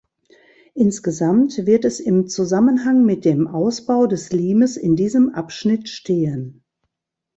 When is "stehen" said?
5.89-6.63